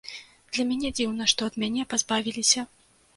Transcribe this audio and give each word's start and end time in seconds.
Для 0.53 0.63
мяне 0.69 0.89
дзіўна, 0.99 1.27
што 1.33 1.49
ад 1.51 1.57
мяне 1.65 1.85
пазбавіліся. 1.91 2.65